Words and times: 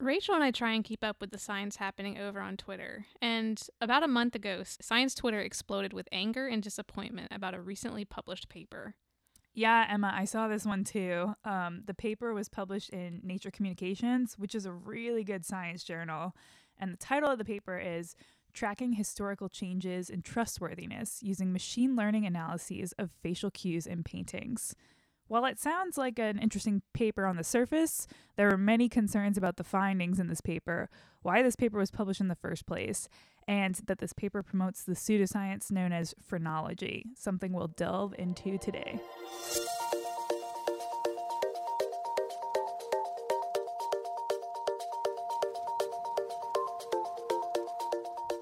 Rachel 0.00 0.34
and 0.34 0.44
I 0.44 0.50
try 0.50 0.72
and 0.72 0.84
keep 0.84 1.04
up 1.04 1.20
with 1.20 1.30
the 1.30 1.38
science 1.38 1.76
happening 1.76 2.18
over 2.18 2.40
on 2.40 2.56
Twitter. 2.56 3.06
And 3.22 3.60
about 3.80 4.02
a 4.02 4.08
month 4.08 4.34
ago, 4.34 4.62
science 4.64 5.14
Twitter 5.14 5.40
exploded 5.40 5.92
with 5.92 6.08
anger 6.10 6.46
and 6.48 6.62
disappointment 6.62 7.28
about 7.30 7.54
a 7.54 7.60
recently 7.60 8.04
published 8.04 8.48
paper. 8.48 8.94
Yeah, 9.54 9.86
Emma, 9.88 10.12
I 10.12 10.24
saw 10.24 10.48
this 10.48 10.66
one 10.66 10.82
too. 10.82 11.34
Um, 11.44 11.82
the 11.86 11.94
paper 11.94 12.34
was 12.34 12.48
published 12.48 12.90
in 12.90 13.20
Nature 13.22 13.52
Communications, 13.52 14.34
which 14.36 14.54
is 14.54 14.66
a 14.66 14.72
really 14.72 15.22
good 15.22 15.44
science 15.44 15.84
journal. 15.84 16.34
And 16.76 16.92
the 16.92 16.98
title 16.98 17.30
of 17.30 17.38
the 17.38 17.44
paper 17.44 17.78
is 17.78 18.16
Tracking 18.52 18.94
Historical 18.94 19.48
Changes 19.48 20.10
in 20.10 20.22
Trustworthiness 20.22 21.22
Using 21.22 21.52
Machine 21.52 21.94
Learning 21.94 22.26
Analyses 22.26 22.92
of 22.98 23.10
Facial 23.22 23.50
Cues 23.50 23.86
in 23.86 24.02
Paintings. 24.02 24.74
While 25.34 25.46
it 25.46 25.58
sounds 25.58 25.98
like 25.98 26.20
an 26.20 26.38
interesting 26.38 26.80
paper 26.92 27.26
on 27.26 27.34
the 27.34 27.42
surface, 27.42 28.06
there 28.36 28.52
are 28.52 28.56
many 28.56 28.88
concerns 28.88 29.36
about 29.36 29.56
the 29.56 29.64
findings 29.64 30.20
in 30.20 30.28
this 30.28 30.40
paper, 30.40 30.88
why 31.22 31.42
this 31.42 31.56
paper 31.56 31.76
was 31.76 31.90
published 31.90 32.20
in 32.20 32.28
the 32.28 32.36
first 32.36 32.66
place, 32.66 33.08
and 33.48 33.74
that 33.88 33.98
this 33.98 34.12
paper 34.12 34.44
promotes 34.44 34.84
the 34.84 34.92
pseudoscience 34.92 35.72
known 35.72 35.90
as 35.90 36.14
phrenology, 36.22 37.06
something 37.16 37.52
we'll 37.52 37.66
delve 37.66 38.14
into 38.16 38.58
today. 38.58 39.00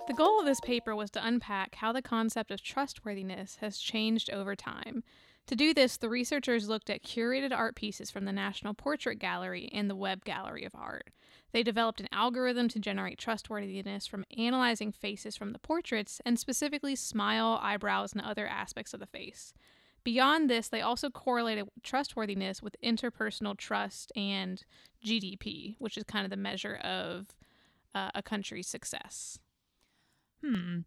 The 0.09 0.15
goal 0.15 0.41
of 0.41 0.45
this 0.45 0.61
paper 0.61 0.95
was 0.95 1.11
to 1.13 1.27
unpack 1.27 1.77
how 1.77 1.93
the 1.93 2.03
concept 2.03 2.51
of 2.51 2.63
trustworthiness 2.63 3.57
has 3.63 3.79
changed 3.79 4.29
over 4.29 4.55
time 4.55 5.03
to 5.47 5.57
do 5.57 5.75
this, 5.75 5.97
the 5.97 6.09
researchers 6.09 6.69
looked 6.69 6.89
at 6.89 7.03
curated 7.03 7.53
art 7.53 7.75
pieces 7.75 8.11
from 8.11 8.25
the 8.25 8.33
National 8.33 8.75
Portrait 8.75 9.19
Gallery 9.19 9.69
and 9.73 9.91
the 9.91 9.97
Web 9.97 10.25
Gallery 10.25 10.65
of 10.65 10.75
Art. 10.75 11.11
They 11.53 11.63
developed 11.63 12.01
an 12.01 12.09
algorithm 12.13 12.69
to 12.69 12.79
generate 12.79 13.19
trustworthiness 13.19 14.07
from 14.07 14.25
analyzing 14.37 14.93
faces 14.93 15.37
from 15.37 15.53
the 15.53 15.59
portraits 15.59 16.21
and 16.25 16.39
specifically 16.39 16.97
smile, 16.97 17.59
eyebrows, 17.61 18.13
and 18.13 18.23
other 18.23 18.47
aspects 18.47 18.95
of 18.95 19.01
the 19.01 19.07
face. 19.07 19.53
Beyond 20.05 20.51
this, 20.51 20.69
they 20.69 20.81
also 20.81 21.11
correlated 21.11 21.69
trustworthiness 21.83 22.63
with 22.63 22.77
interpersonal 22.83 23.57
trust 23.57 24.13
and 24.17 24.65
GDP, 25.05 25.77
which 25.79 25.97
is 25.97 26.05
kind 26.05 26.25
of 26.25 26.31
the 26.31 26.37
measure 26.37 26.77
of 26.77 27.29
uh, 27.95 28.11
a 28.15 28.23
country's 28.23 28.67
success. 28.67 29.39
Hmm. 30.45 30.81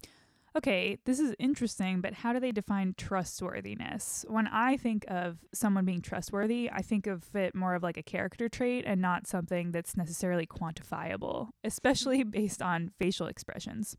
Okay, 0.58 0.98
this 1.04 1.20
is 1.20 1.36
interesting, 1.38 2.00
but 2.00 2.14
how 2.14 2.32
do 2.32 2.40
they 2.40 2.54
define 2.54 2.96
trustworthiness? 2.98 4.24
When 4.30 4.48
I 4.48 4.78
think 4.78 5.04
of 5.10 5.40
someone 5.54 5.84
being 5.84 6.02
trustworthy, 6.02 6.70
I 6.72 6.82
think 6.82 7.08
of 7.08 7.36
it 7.36 7.54
more 7.54 7.76
of 7.76 7.84
like 7.84 7.98
a 7.98 8.04
character 8.04 8.48
trait 8.48 8.86
and 8.88 9.02
not 9.02 9.28
something 9.28 9.74
that's 9.74 9.98
necessarily 9.98 10.48
quantifiable, 10.48 11.50
especially 11.66 12.24
based 12.24 12.62
on 12.62 12.92
facial 12.98 13.28
expressions. 13.28 13.98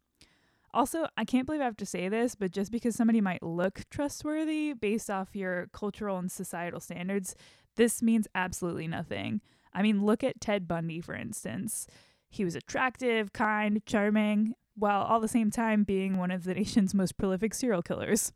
Also, 0.73 1.09
I 1.19 1.27
can't 1.27 1.45
believe 1.45 1.61
I 1.61 1.65
have 1.65 1.77
to 1.77 1.87
say 1.87 2.09
this, 2.09 2.35
but 2.35 2.53
just 2.53 2.73
because 2.73 2.95
somebody 2.95 3.21
might 3.21 3.43
look 3.43 3.83
trustworthy 3.91 4.73
based 4.73 5.11
off 5.11 5.37
your 5.37 5.69
cultural 5.75 6.17
and 6.17 6.33
societal 6.33 6.81
standards, 6.81 7.35
this 7.77 8.01
means 8.01 8.29
absolutely 8.35 8.89
nothing. 8.89 9.43
I 9.75 9.83
mean, 9.83 10.07
look 10.07 10.25
at 10.25 10.41
Ted 10.41 10.67
Bundy, 10.67 11.03
for 11.03 11.15
instance. 11.15 11.87
He 12.31 12.47
was 12.47 12.57
attractive, 12.57 13.35
kind, 13.35 13.83
charming, 13.85 14.55
while 14.77 15.03
all 15.03 15.21
the 15.21 15.29
same 15.29 15.51
time 15.51 15.85
being 15.85 16.17
one 16.17 16.31
of 16.31 16.45
the 16.45 16.55
nation's 16.55 16.95
most 16.95 17.17
prolific 17.17 17.55
serial 17.55 17.83
killers. 17.83 18.33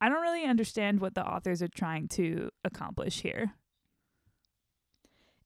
I 0.00 0.08
don't 0.08 0.22
really 0.22 0.44
understand 0.44 1.00
what 1.00 1.14
the 1.14 1.26
authors 1.26 1.62
are 1.62 1.68
trying 1.68 2.08
to 2.08 2.50
accomplish 2.64 3.20
here. 3.20 3.54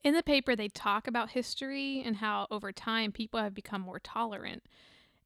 In 0.03 0.15
the 0.15 0.23
paper, 0.23 0.55
they 0.55 0.69
talk 0.69 1.09
about 1.09 1.31
history 1.31 2.03
and 2.05 2.17
how 2.17 2.47
over 2.51 2.71
time 2.73 3.13
people 3.13 3.41
have 3.41 3.55
become 3.55 3.81
more 3.81 3.99
tolerant 3.99 4.63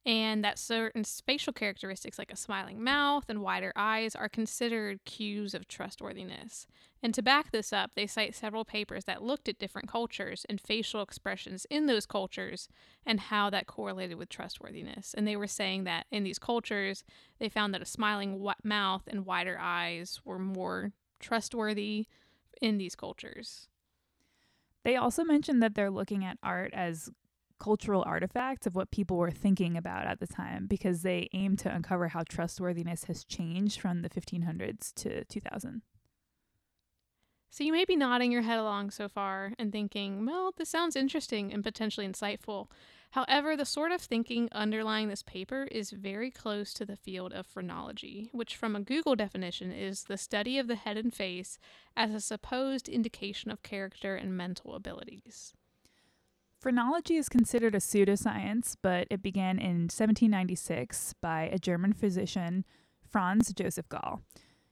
and 0.05 0.43
that 0.43 0.57
certain 0.57 1.03
spatial 1.03 1.53
characteristics 1.53 2.17
like 2.17 2.31
a 2.31 2.35
smiling 2.35 2.83
mouth 2.83 3.25
and 3.29 3.41
wider 3.41 3.71
eyes 3.75 4.15
are 4.15 4.29
considered 4.29 5.03
cues 5.05 5.53
of 5.53 5.67
trustworthiness. 5.67 6.65
And 7.03 7.13
to 7.13 7.21
back 7.21 7.51
this 7.51 7.71
up, 7.71 7.91
they 7.95 8.07
cite 8.07 8.35
several 8.35 8.65
papers 8.65 9.05
that 9.05 9.23
looked 9.23 9.47
at 9.47 9.59
different 9.59 9.87
cultures 9.87 10.45
and 10.49 10.59
facial 10.59 11.01
expressions 11.01 11.65
in 11.69 11.85
those 11.85 12.05
cultures 12.05 12.67
and 13.05 13.19
how 13.19 13.49
that 13.51 13.67
correlated 13.67 14.17
with 14.17 14.29
trustworthiness. 14.29 15.13
And 15.15 15.27
they 15.27 15.35
were 15.35 15.47
saying 15.47 15.83
that 15.83 16.07
in 16.11 16.23
these 16.23 16.39
cultures, 16.39 17.03
they 17.39 17.49
found 17.49 17.73
that 17.73 17.81
a 17.81 17.85
smiling 17.85 18.43
mouth 18.63 19.03
and 19.07 19.25
wider 19.25 19.57
eyes 19.59 20.19
were 20.25 20.39
more 20.39 20.93
trustworthy 21.19 22.07
in 22.59 22.77
these 22.77 22.95
cultures. 22.95 23.67
They 24.83 24.95
also 24.95 25.23
mentioned 25.23 25.61
that 25.61 25.75
they're 25.75 25.91
looking 25.91 26.25
at 26.25 26.39
art 26.41 26.73
as 26.73 27.11
cultural 27.61 28.03
artifacts 28.07 28.65
of 28.65 28.75
what 28.75 28.89
people 28.89 29.17
were 29.17 29.31
thinking 29.31 29.77
about 29.77 30.07
at 30.07 30.19
the 30.19 30.25
time 30.25 30.65
because 30.65 31.03
they 31.03 31.29
aim 31.33 31.55
to 31.55 31.73
uncover 31.73 32.07
how 32.07 32.23
trustworthiness 32.27 33.03
has 33.03 33.23
changed 33.23 33.79
from 33.79 34.01
the 34.01 34.09
1500s 34.09 34.91
to 34.95 35.23
2000. 35.25 35.83
So 37.51 37.63
you 37.63 37.71
may 37.71 37.85
be 37.85 37.95
nodding 37.95 38.31
your 38.31 38.41
head 38.41 38.57
along 38.57 38.91
so 38.91 39.07
far 39.07 39.53
and 39.59 39.71
thinking, 39.71 40.25
well, 40.25 40.53
this 40.57 40.69
sounds 40.69 40.95
interesting 40.95 41.53
and 41.53 41.63
potentially 41.63 42.07
insightful. 42.07 42.67
However, 43.11 43.57
the 43.57 43.65
sort 43.65 43.91
of 43.91 44.01
thinking 44.01 44.47
underlying 44.53 45.09
this 45.09 45.21
paper 45.21 45.67
is 45.69 45.91
very 45.91 46.31
close 46.31 46.73
to 46.73 46.85
the 46.85 46.95
field 46.95 47.33
of 47.33 47.45
phrenology, 47.45 48.29
which, 48.31 48.55
from 48.55 48.73
a 48.73 48.79
Google 48.79 49.15
definition, 49.17 49.69
is 49.69 50.05
the 50.05 50.17
study 50.17 50.57
of 50.57 50.67
the 50.67 50.75
head 50.75 50.97
and 50.97 51.13
face 51.13 51.59
as 51.95 52.13
a 52.13 52.21
supposed 52.21 52.87
indication 52.87 53.51
of 53.51 53.63
character 53.63 54.15
and 54.15 54.35
mental 54.35 54.73
abilities. 54.73 55.53
Phrenology 56.61 57.15
is 57.15 57.27
considered 57.27 57.73
a 57.73 57.79
pseudoscience, 57.79 58.75
but 58.83 59.07
it 59.09 59.23
began 59.23 59.57
in 59.57 59.89
1796 59.89 61.15
by 61.19 61.49
a 61.51 61.57
German 61.57 61.91
physician, 61.91 62.65
Franz 63.09 63.51
Joseph 63.51 63.89
Gall. 63.89 64.21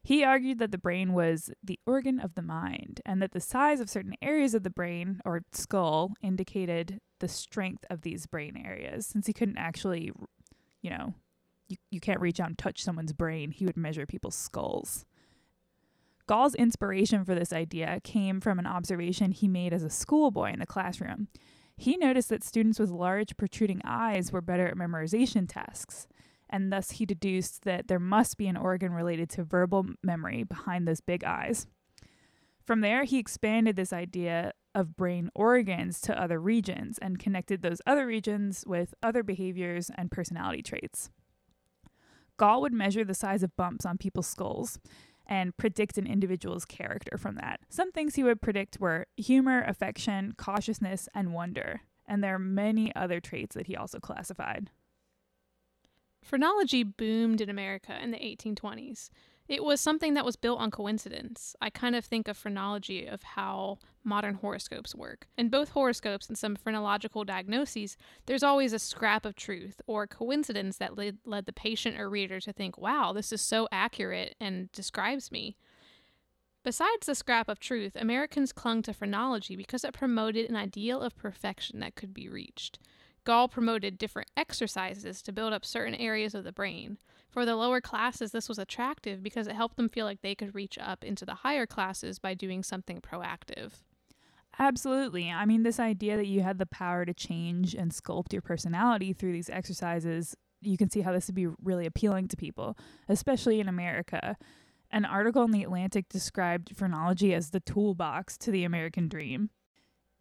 He 0.03 0.23
argued 0.23 0.59
that 0.59 0.69
the 0.71 0.77
brain 0.77 1.13
was 1.13 1.49
the 1.63 1.79
organ 1.87 2.19
of 2.19 2.35
the 2.35 2.43
mind 2.43 3.01
and 3.07 3.23
that 3.23 3.31
the 3.31 3.39
size 3.39 3.79
of 3.79 3.89
certain 3.89 4.13
areas 4.21 4.53
of 4.53 4.61
the 4.61 4.69
brain 4.69 5.19
or 5.25 5.41
skull 5.51 6.13
indicated 6.21 7.01
the 7.21 7.27
strength 7.27 7.85
of 7.89 8.01
these 8.01 8.27
brain 8.27 8.55
areas. 8.55 9.07
Since 9.07 9.25
he 9.25 9.33
couldn't 9.33 9.57
actually, 9.57 10.11
you 10.83 10.91
know, 10.91 11.15
you, 11.67 11.77
you 11.89 11.99
can't 11.99 12.21
reach 12.21 12.39
out 12.39 12.49
and 12.49 12.57
touch 12.57 12.83
someone's 12.83 13.13
brain, 13.13 13.49
he 13.49 13.65
would 13.65 13.77
measure 13.77 14.05
people's 14.05 14.35
skulls. 14.35 15.05
Gall's 16.27 16.53
inspiration 16.53 17.25
for 17.25 17.33
this 17.33 17.51
idea 17.51 17.99
came 18.03 18.39
from 18.39 18.59
an 18.59 18.67
observation 18.67 19.31
he 19.31 19.47
made 19.47 19.73
as 19.73 19.81
a 19.81 19.89
schoolboy 19.89 20.53
in 20.53 20.59
the 20.59 20.67
classroom. 20.67 21.29
He 21.79 21.95
noticed 21.95 22.27
that 22.27 22.43
students 22.43 22.77
with 22.77 22.89
large 22.89 23.37
protruding 23.37 23.81
eyes 23.85 24.33
were 24.33 24.41
better 24.41 24.67
at 24.67 24.75
memorization 24.75 25.47
tasks, 25.47 26.09
and 26.49 26.73
thus 26.73 26.91
he 26.91 27.05
deduced 27.05 27.63
that 27.63 27.87
there 27.87 27.99
must 27.99 28.37
be 28.37 28.47
an 28.47 28.57
organ 28.57 28.91
related 28.91 29.29
to 29.29 29.45
verbal 29.45 29.85
memory 30.03 30.43
behind 30.43 30.85
those 30.85 30.99
big 30.99 31.23
eyes. 31.23 31.67
From 32.65 32.81
there, 32.81 33.05
he 33.05 33.17
expanded 33.17 33.77
this 33.77 33.93
idea 33.93 34.51
of 34.75 34.97
brain 34.97 35.29
organs 35.33 36.01
to 36.01 36.21
other 36.21 36.37
regions 36.37 36.97
and 36.97 37.17
connected 37.17 37.61
those 37.61 37.81
other 37.87 38.05
regions 38.05 38.65
with 38.67 38.93
other 39.01 39.23
behaviors 39.23 39.89
and 39.95 40.11
personality 40.11 40.61
traits. 40.61 41.09
Gall 42.35 42.59
would 42.59 42.73
measure 42.73 43.05
the 43.05 43.13
size 43.13 43.41
of 43.41 43.55
bumps 43.55 43.85
on 43.85 43.97
people's 43.97 44.27
skulls 44.27 44.79
and 45.29 45.55
predict 45.55 45.97
an 45.99 46.07
individual's 46.07 46.65
character 46.65 47.17
from 47.17 47.35
that. 47.35 47.61
Some 47.69 47.91
things 47.91 48.15
he 48.15 48.23
would 48.23 48.41
predict 48.41 48.79
were 48.79 49.05
humor, 49.15 49.63
affection, 49.65 50.33
cautiousness, 50.35 51.07
and 51.13 51.33
wonder. 51.33 51.81
And 52.07 52.23
there 52.23 52.33
are 52.33 52.39
many 52.39 52.93
other 52.95 53.19
traits 53.19 53.55
that 53.55 53.67
he 53.67 53.75
also 53.75 53.99
classified. 53.99 54.71
Phrenology 56.23 56.83
boomed 56.83 57.41
in 57.41 57.49
America 57.49 57.97
in 58.01 58.09
the 58.09 58.17
1820s. 58.17 59.11
It 59.49 59.63
was 59.63 59.81
something 59.81 60.13
that 60.13 60.25
was 60.25 60.35
built 60.35 60.59
on 60.59 60.69
coincidence. 60.69 61.55
I 61.59 61.71
kind 61.71 61.95
of 61.95 62.05
think 62.05 62.27
of 62.27 62.37
phrenology 62.37 63.07
of 63.07 63.23
how 63.23 63.79
modern 64.03 64.35
horoscopes 64.35 64.93
work. 64.93 65.27
In 65.39 65.49
both 65.49 65.69
horoscopes 65.69 66.29
and 66.29 66.37
some 66.37 66.55
phrenological 66.55 67.23
diagnoses, 67.23 67.97
there's 68.27 68.43
always 68.43 68.73
a 68.73 68.79
scrap 68.79 69.25
of 69.25 69.35
truth 69.35 69.81
or 69.87 70.05
coincidence 70.05 70.77
that 70.77 70.95
led, 70.95 71.17
led 71.25 71.47
the 71.47 71.51
patient 71.51 71.99
or 71.99 72.11
reader 72.11 72.39
to 72.39 72.53
think, 72.53 72.77
wow, 72.77 73.11
this 73.11 73.33
is 73.33 73.41
so 73.41 73.67
accurate 73.71 74.35
and 74.39 74.71
describes 74.71 75.31
me. 75.31 75.57
Besides 76.63 77.07
the 77.07 77.15
scrap 77.15 77.49
of 77.49 77.59
truth, 77.59 77.95
Americans 77.95 78.53
clung 78.53 78.83
to 78.83 78.93
phrenology 78.93 79.55
because 79.55 79.83
it 79.83 79.93
promoted 79.93 80.47
an 80.47 80.57
ideal 80.57 81.01
of 81.01 81.17
perfection 81.17 81.79
that 81.79 81.95
could 81.95 82.13
be 82.13 82.29
reached. 82.29 82.77
Gall 83.23 83.47
promoted 83.47 83.97
different 83.97 84.29
exercises 84.35 85.21
to 85.21 85.31
build 85.31 85.53
up 85.53 85.65
certain 85.65 85.95
areas 85.95 86.33
of 86.33 86.43
the 86.43 86.51
brain. 86.51 86.97
For 87.29 87.45
the 87.45 87.55
lower 87.55 87.81
classes, 87.81 88.31
this 88.31 88.49
was 88.49 88.57
attractive 88.57 89.21
because 89.21 89.47
it 89.47 89.55
helped 89.55 89.77
them 89.77 89.89
feel 89.89 90.05
like 90.05 90.21
they 90.21 90.35
could 90.35 90.55
reach 90.55 90.77
up 90.79 91.03
into 91.03 91.25
the 91.25 91.35
higher 91.35 91.67
classes 91.67 92.17
by 92.17 92.33
doing 92.33 92.63
something 92.63 93.01
proactive. 93.01 93.73
Absolutely. 94.57 95.29
I 95.29 95.45
mean, 95.45 95.63
this 95.63 95.79
idea 95.79 96.17
that 96.17 96.27
you 96.27 96.41
had 96.41 96.57
the 96.57 96.65
power 96.65 97.05
to 97.05 97.13
change 97.13 97.75
and 97.75 97.91
sculpt 97.91 98.33
your 98.33 98.41
personality 98.41 99.13
through 99.13 99.33
these 99.33 99.49
exercises, 99.49 100.35
you 100.61 100.77
can 100.77 100.89
see 100.89 101.01
how 101.01 101.13
this 101.13 101.27
would 101.27 101.35
be 101.35 101.47
really 101.63 101.85
appealing 101.85 102.27
to 102.29 102.37
people, 102.37 102.77
especially 103.07 103.59
in 103.59 103.69
America. 103.69 104.35
An 104.91 105.05
article 105.05 105.43
in 105.43 105.51
The 105.51 105.63
Atlantic 105.63 106.09
described 106.09 106.75
phrenology 106.75 107.33
as 107.33 107.51
the 107.51 107.59
toolbox 107.59 108.37
to 108.39 108.51
the 108.51 108.63
American 108.63 109.07
dream. 109.07 109.51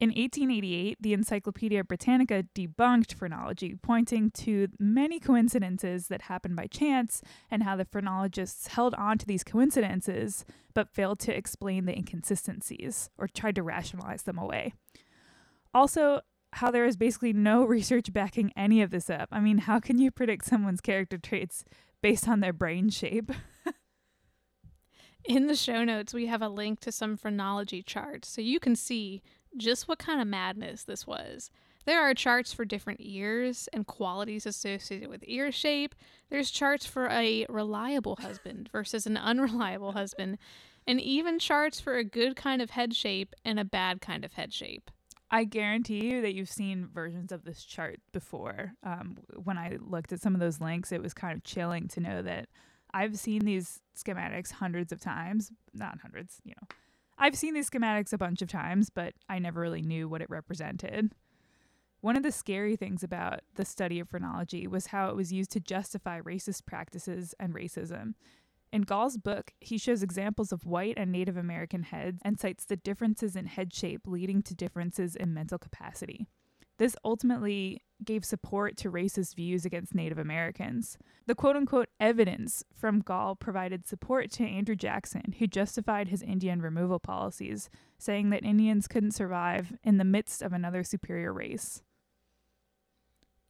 In 0.00 0.10
1888, 0.10 0.98
the 1.00 1.12
Encyclopedia 1.12 1.82
Britannica 1.82 2.44
debunked 2.54 3.14
phrenology, 3.14 3.74
pointing 3.82 4.30
to 4.30 4.68
many 4.78 5.18
coincidences 5.18 6.06
that 6.06 6.22
happened 6.22 6.54
by 6.54 6.68
chance 6.68 7.20
and 7.50 7.64
how 7.64 7.74
the 7.74 7.84
phrenologists 7.84 8.68
held 8.68 8.94
on 8.94 9.18
to 9.18 9.26
these 9.26 9.42
coincidences 9.42 10.44
but 10.72 10.88
failed 10.88 11.18
to 11.20 11.36
explain 11.36 11.86
the 11.86 11.96
inconsistencies 11.96 13.10
or 13.18 13.26
tried 13.26 13.56
to 13.56 13.62
rationalize 13.64 14.22
them 14.22 14.38
away. 14.38 14.72
Also, 15.74 16.20
how 16.52 16.70
there 16.70 16.86
is 16.86 16.96
basically 16.96 17.32
no 17.32 17.64
research 17.66 18.12
backing 18.12 18.52
any 18.56 18.80
of 18.80 18.92
this 18.92 19.10
up. 19.10 19.28
I 19.32 19.40
mean, 19.40 19.58
how 19.58 19.80
can 19.80 19.98
you 19.98 20.12
predict 20.12 20.44
someone's 20.44 20.80
character 20.80 21.18
traits 21.18 21.64
based 22.02 22.28
on 22.28 22.38
their 22.38 22.52
brain 22.52 22.88
shape? 22.88 23.32
In 25.24 25.48
the 25.48 25.56
show 25.56 25.82
notes, 25.82 26.14
we 26.14 26.26
have 26.26 26.40
a 26.40 26.48
link 26.48 26.78
to 26.80 26.92
some 26.92 27.16
phrenology 27.16 27.82
charts 27.82 28.28
so 28.28 28.40
you 28.40 28.60
can 28.60 28.76
see 28.76 29.22
just 29.56 29.88
what 29.88 29.98
kind 29.98 30.20
of 30.20 30.26
madness 30.26 30.84
this 30.84 31.06
was. 31.06 31.50
There 31.84 32.02
are 32.02 32.12
charts 32.12 32.52
for 32.52 32.64
different 32.64 33.00
ears 33.02 33.68
and 33.72 33.86
qualities 33.86 34.44
associated 34.44 35.08
with 35.08 35.24
ear 35.26 35.50
shape. 35.50 35.94
There's 36.28 36.50
charts 36.50 36.84
for 36.84 37.08
a 37.08 37.46
reliable 37.48 38.16
husband 38.16 38.68
versus 38.70 39.06
an 39.06 39.16
unreliable 39.16 39.92
husband, 39.92 40.36
and 40.86 41.00
even 41.00 41.38
charts 41.38 41.80
for 41.80 41.96
a 41.96 42.04
good 42.04 42.36
kind 42.36 42.60
of 42.60 42.70
head 42.70 42.94
shape 42.94 43.34
and 43.44 43.58
a 43.58 43.64
bad 43.64 44.00
kind 44.00 44.24
of 44.24 44.34
head 44.34 44.52
shape. 44.52 44.90
I 45.30 45.44
guarantee 45.44 46.10
you 46.10 46.22
that 46.22 46.34
you've 46.34 46.48
seen 46.48 46.88
versions 46.92 47.32
of 47.32 47.44
this 47.44 47.64
chart 47.64 48.00
before. 48.12 48.72
Um, 48.82 49.18
when 49.44 49.58
I 49.58 49.76
looked 49.80 50.12
at 50.12 50.20
some 50.20 50.34
of 50.34 50.40
those 50.40 50.60
links, 50.60 50.92
it 50.92 51.02
was 51.02 51.12
kind 51.12 51.36
of 51.36 51.44
chilling 51.44 51.88
to 51.88 52.00
know 52.00 52.22
that 52.22 52.48
I've 52.94 53.18
seen 53.18 53.44
these 53.44 53.80
schematics 53.96 54.52
hundreds 54.52 54.92
of 54.92 55.00
times. 55.00 55.52
Not 55.74 56.00
hundreds, 56.00 56.40
you 56.44 56.54
know. 56.60 56.66
I've 57.18 57.36
seen 57.36 57.54
these 57.54 57.68
schematics 57.68 58.12
a 58.12 58.18
bunch 58.18 58.42
of 58.42 58.48
times, 58.48 58.90
but 58.90 59.14
I 59.28 59.38
never 59.38 59.60
really 59.60 59.82
knew 59.82 60.08
what 60.08 60.22
it 60.22 60.30
represented. 60.30 61.12
One 62.00 62.16
of 62.16 62.22
the 62.22 62.30
scary 62.30 62.76
things 62.76 63.02
about 63.02 63.40
the 63.56 63.64
study 63.64 63.98
of 63.98 64.08
phrenology 64.08 64.68
was 64.68 64.86
how 64.86 65.08
it 65.08 65.16
was 65.16 65.32
used 65.32 65.50
to 65.52 65.60
justify 65.60 66.20
racist 66.20 66.64
practices 66.64 67.34
and 67.40 67.52
racism. 67.52 68.14
In 68.72 68.82
Gall's 68.82 69.16
book, 69.16 69.52
he 69.60 69.78
shows 69.78 70.02
examples 70.02 70.52
of 70.52 70.64
white 70.64 70.94
and 70.96 71.10
Native 71.10 71.36
American 71.36 71.82
heads 71.82 72.20
and 72.22 72.38
cites 72.38 72.64
the 72.64 72.76
differences 72.76 73.34
in 73.34 73.46
head 73.46 73.74
shape 73.74 74.02
leading 74.06 74.42
to 74.42 74.54
differences 74.54 75.16
in 75.16 75.34
mental 75.34 75.58
capacity. 75.58 76.28
This 76.78 76.94
ultimately 77.04 77.82
gave 78.04 78.24
support 78.24 78.76
to 78.78 78.90
racist 78.90 79.34
views 79.34 79.64
against 79.64 79.94
Native 79.94 80.18
Americans. 80.18 80.98
The 81.26 81.34
quote 81.34 81.56
unquote 81.56 81.88
evidence 82.00 82.64
from 82.74 83.00
Gall 83.00 83.34
provided 83.34 83.86
support 83.86 84.30
to 84.32 84.44
Andrew 84.44 84.76
Jackson, 84.76 85.34
who 85.38 85.46
justified 85.46 86.08
his 86.08 86.22
Indian 86.22 86.62
removal 86.62 86.98
policies, 86.98 87.68
saying 87.98 88.30
that 88.30 88.44
Indians 88.44 88.88
couldn't 88.88 89.12
survive 89.12 89.72
in 89.82 89.98
the 89.98 90.04
midst 90.04 90.42
of 90.42 90.52
another 90.52 90.84
superior 90.84 91.32
race. 91.32 91.82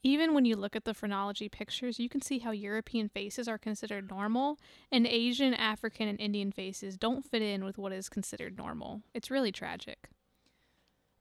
Even 0.04 0.32
when 0.32 0.44
you 0.44 0.56
look 0.56 0.76
at 0.76 0.84
the 0.84 0.94
phrenology 0.94 1.48
pictures, 1.48 1.98
you 1.98 2.08
can 2.08 2.22
see 2.22 2.38
how 2.38 2.52
European 2.52 3.08
faces 3.08 3.48
are 3.48 3.58
considered 3.58 4.08
normal, 4.08 4.58
and 4.92 5.06
Asian, 5.06 5.52
African, 5.54 6.08
and 6.08 6.20
Indian 6.20 6.52
faces 6.52 6.96
don't 6.96 7.24
fit 7.24 7.42
in 7.42 7.64
with 7.64 7.78
what 7.78 7.92
is 7.92 8.08
considered 8.08 8.56
normal. 8.56 9.02
It's 9.12 9.30
really 9.30 9.50
tragic. 9.50 10.08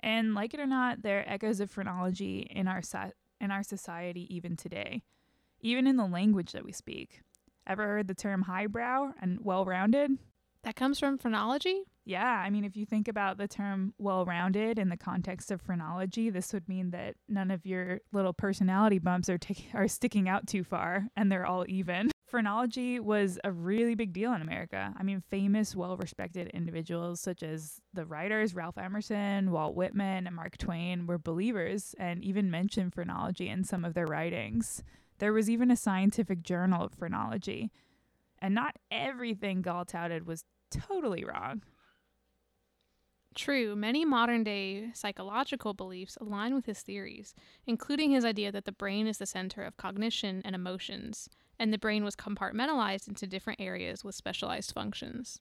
And 0.01 0.35
like 0.35 0.53
it 0.53 0.59
or 0.59 0.67
not, 0.67 1.01
there 1.01 1.19
are 1.19 1.25
echoes 1.27 1.59
of 1.59 1.71
phrenology 1.71 2.47
in 2.49 2.67
our 2.67 2.81
so- 2.81 3.11
in 3.39 3.51
our 3.51 3.63
society 3.63 4.33
even 4.33 4.55
today, 4.55 5.03
even 5.61 5.87
in 5.87 5.95
the 5.95 6.05
language 6.05 6.51
that 6.53 6.65
we 6.65 6.71
speak. 6.71 7.21
Ever 7.65 7.85
heard 7.85 8.07
the 8.07 8.15
term 8.15 8.43
highbrow 8.43 9.13
and 9.21 9.39
well-rounded? 9.41 10.17
That 10.63 10.75
comes 10.75 10.99
from 10.99 11.17
phrenology? 11.17 11.83
Yeah, 12.05 12.25
I 12.25 12.49
mean, 12.49 12.63
if 12.63 12.77
you 12.77 12.85
think 12.85 13.07
about 13.07 13.37
the 13.37 13.47
term 13.47 13.93
well 13.97 14.25
rounded 14.25 14.79
in 14.79 14.89
the 14.89 14.97
context 14.97 15.51
of 15.51 15.61
phrenology, 15.61 16.29
this 16.29 16.53
would 16.53 16.69
mean 16.69 16.91
that 16.91 17.15
none 17.27 17.51
of 17.51 17.65
your 17.65 17.99
little 18.13 18.33
personality 18.33 18.97
bumps 18.97 19.29
are, 19.29 19.37
t- 19.37 19.67
are 19.73 19.87
sticking 19.87 20.29
out 20.29 20.47
too 20.47 20.63
far 20.63 21.07
and 21.15 21.31
they're 21.31 21.45
all 21.45 21.65
even. 21.67 22.09
Phrenology 22.27 22.99
was 22.99 23.39
a 23.45 23.51
really 23.53 23.95
big 23.95 24.11
deal 24.11 24.33
in 24.33 24.41
America. 24.41 24.93
I 24.97 25.03
mean, 25.03 25.23
famous, 25.29 25.73
well 25.77 25.95
respected 25.95 26.47
individuals 26.49 27.21
such 27.21 27.41
as 27.41 27.79
the 27.93 28.05
writers 28.05 28.53
Ralph 28.53 28.77
Emerson, 28.77 29.51
Walt 29.51 29.75
Whitman, 29.75 30.27
and 30.27 30.35
Mark 30.35 30.57
Twain 30.57 31.07
were 31.07 31.17
believers 31.17 31.95
and 31.97 32.21
even 32.21 32.51
mentioned 32.51 32.93
phrenology 32.93 33.47
in 33.47 33.63
some 33.63 33.85
of 33.85 33.93
their 33.93 34.05
writings. 34.05 34.83
There 35.19 35.31
was 35.31 35.49
even 35.49 35.71
a 35.71 35.77
scientific 35.77 36.43
journal 36.43 36.83
of 36.83 36.93
phrenology. 36.93 37.71
And 38.39 38.53
not 38.53 38.75
everything 38.91 39.61
Gall 39.61 39.85
touted 39.85 40.27
was 40.27 40.43
totally 40.69 41.23
wrong. 41.23 41.63
True, 43.35 43.73
many 43.73 44.03
modern 44.03 44.43
day 44.43 44.89
psychological 44.93 45.73
beliefs 45.73 46.17
align 46.19 46.55
with 46.55 46.65
his 46.65 46.81
theories, 46.81 47.33
including 47.65 48.11
his 48.11 48.25
idea 48.25 48.51
that 48.51 48.65
the 48.65 48.71
brain 48.73 49.07
is 49.07 49.19
the 49.19 49.25
center 49.25 49.61
of 49.61 49.77
cognition 49.77 50.41
and 50.43 50.55
emotions, 50.55 51.29
and 51.59 51.73
the 51.73 51.77
brain 51.77 52.03
was 52.03 52.15
compartmentalized 52.15 53.07
into 53.07 53.27
different 53.27 53.61
areas 53.61 54.03
with 54.03 54.15
specialized 54.15 54.71
functions. 54.73 55.39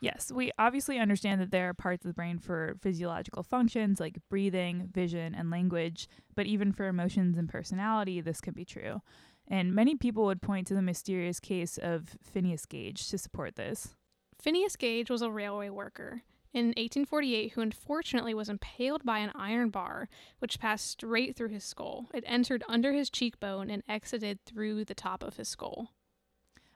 Yes, 0.00 0.32
we 0.34 0.50
obviously 0.58 0.98
understand 0.98 1.40
that 1.40 1.52
there 1.52 1.68
are 1.68 1.74
parts 1.74 2.04
of 2.04 2.08
the 2.08 2.14
brain 2.14 2.38
for 2.38 2.74
physiological 2.80 3.44
functions 3.44 4.00
like 4.00 4.18
breathing, 4.28 4.88
vision, 4.92 5.32
and 5.32 5.48
language, 5.48 6.08
but 6.34 6.46
even 6.46 6.72
for 6.72 6.88
emotions 6.88 7.38
and 7.38 7.48
personality, 7.48 8.20
this 8.20 8.40
can 8.40 8.52
be 8.52 8.64
true. 8.64 9.00
And 9.46 9.72
many 9.72 9.94
people 9.94 10.24
would 10.24 10.42
point 10.42 10.66
to 10.66 10.74
the 10.74 10.82
mysterious 10.82 11.38
case 11.38 11.78
of 11.78 12.16
Phineas 12.20 12.66
Gage 12.66 13.08
to 13.10 13.18
support 13.18 13.54
this. 13.54 13.94
Phineas 14.40 14.74
Gage 14.74 15.08
was 15.08 15.22
a 15.22 15.30
railway 15.30 15.68
worker 15.68 16.22
in 16.52 16.66
1848 16.66 17.52
who 17.52 17.60
unfortunately 17.60 18.34
was 18.34 18.48
impaled 18.48 19.04
by 19.04 19.18
an 19.18 19.32
iron 19.34 19.70
bar 19.70 20.08
which 20.38 20.58
passed 20.58 20.86
straight 20.86 21.36
through 21.36 21.48
his 21.48 21.64
skull. 21.64 22.08
It 22.12 22.24
entered 22.26 22.64
under 22.68 22.92
his 22.92 23.10
cheekbone 23.10 23.70
and 23.70 23.82
exited 23.88 24.44
through 24.44 24.84
the 24.84 24.94
top 24.94 25.22
of 25.22 25.36
his 25.36 25.48
skull. 25.48 25.90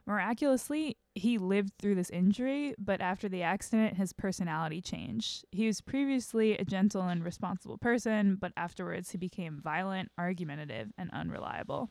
Miraculously, 0.05 0.95
he 1.15 1.37
lived 1.37 1.73
through 1.77 1.95
this 1.95 2.09
injury, 2.11 2.73
but 2.77 3.01
after 3.01 3.27
the 3.27 3.43
accident, 3.43 3.97
his 3.97 4.13
personality 4.13 4.81
changed. 4.81 5.43
He 5.51 5.67
was 5.67 5.81
previously 5.81 6.57
a 6.57 6.63
gentle 6.63 7.01
and 7.01 7.25
responsible 7.25 7.77
person, 7.77 8.37
but 8.39 8.53
afterwards 8.55 9.11
he 9.11 9.17
became 9.17 9.59
violent, 9.61 10.09
argumentative, 10.17 10.93
and 10.97 11.11
unreliable. 11.11 11.89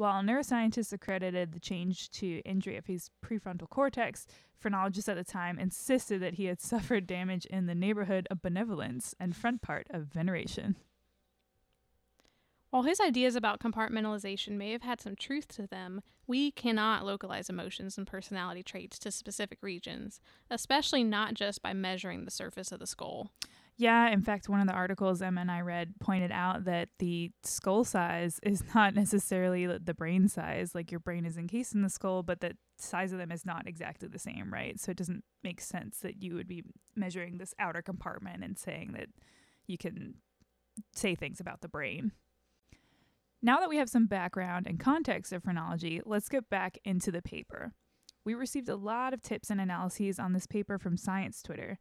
While 0.00 0.22
neuroscientists 0.22 0.94
accredited 0.94 1.52
the 1.52 1.60
change 1.60 2.08
to 2.12 2.40
injury 2.46 2.78
of 2.78 2.86
his 2.86 3.10
prefrontal 3.22 3.68
cortex, 3.68 4.26
phrenologists 4.58 5.10
at 5.10 5.16
the 5.18 5.24
time 5.24 5.58
insisted 5.58 6.22
that 6.22 6.36
he 6.36 6.46
had 6.46 6.58
suffered 6.62 7.06
damage 7.06 7.44
in 7.44 7.66
the 7.66 7.74
neighborhood 7.74 8.26
of 8.30 8.40
benevolence 8.40 9.14
and 9.20 9.36
front 9.36 9.60
part 9.60 9.88
of 9.90 10.04
veneration. 10.04 10.76
While 12.70 12.84
his 12.84 12.98
ideas 12.98 13.36
about 13.36 13.60
compartmentalization 13.60 14.52
may 14.52 14.72
have 14.72 14.80
had 14.80 15.02
some 15.02 15.16
truth 15.16 15.48
to 15.48 15.66
them, 15.66 16.00
we 16.26 16.50
cannot 16.50 17.04
localize 17.04 17.50
emotions 17.50 17.98
and 17.98 18.06
personality 18.06 18.62
traits 18.62 18.98
to 19.00 19.10
specific 19.10 19.58
regions, 19.60 20.18
especially 20.48 21.04
not 21.04 21.34
just 21.34 21.60
by 21.60 21.74
measuring 21.74 22.24
the 22.24 22.30
surface 22.30 22.72
of 22.72 22.78
the 22.80 22.86
skull. 22.86 23.32
Yeah, 23.80 24.10
in 24.10 24.20
fact, 24.20 24.46
one 24.46 24.60
of 24.60 24.66
the 24.66 24.74
articles 24.74 25.22
Emma 25.22 25.40
and 25.40 25.50
I 25.50 25.62
read 25.62 25.94
pointed 26.00 26.30
out 26.30 26.66
that 26.66 26.90
the 26.98 27.30
skull 27.44 27.82
size 27.82 28.38
is 28.42 28.62
not 28.74 28.94
necessarily 28.94 29.64
the 29.66 29.94
brain 29.94 30.28
size. 30.28 30.74
Like 30.74 30.90
your 30.90 31.00
brain 31.00 31.24
is 31.24 31.38
encased 31.38 31.74
in 31.74 31.80
the 31.80 31.88
skull, 31.88 32.22
but 32.22 32.40
the 32.40 32.58
size 32.76 33.10
of 33.10 33.18
them 33.18 33.32
is 33.32 33.46
not 33.46 33.66
exactly 33.66 34.06
the 34.06 34.18
same, 34.18 34.52
right? 34.52 34.78
So 34.78 34.90
it 34.90 34.98
doesn't 34.98 35.24
make 35.42 35.62
sense 35.62 36.00
that 36.00 36.22
you 36.22 36.34
would 36.34 36.46
be 36.46 36.62
measuring 36.94 37.38
this 37.38 37.54
outer 37.58 37.80
compartment 37.80 38.44
and 38.44 38.58
saying 38.58 38.92
that 38.98 39.08
you 39.66 39.78
can 39.78 40.16
say 40.92 41.14
things 41.14 41.40
about 41.40 41.62
the 41.62 41.68
brain. 41.68 42.12
Now 43.40 43.60
that 43.60 43.70
we 43.70 43.78
have 43.78 43.88
some 43.88 44.04
background 44.04 44.66
and 44.66 44.78
context 44.78 45.32
of 45.32 45.42
phrenology, 45.42 46.02
let's 46.04 46.28
get 46.28 46.50
back 46.50 46.76
into 46.84 47.10
the 47.10 47.22
paper. 47.22 47.72
We 48.26 48.34
received 48.34 48.68
a 48.68 48.76
lot 48.76 49.14
of 49.14 49.22
tips 49.22 49.48
and 49.48 49.58
analyses 49.58 50.18
on 50.18 50.34
this 50.34 50.46
paper 50.46 50.78
from 50.78 50.98
Science 50.98 51.42
Twitter. 51.42 51.78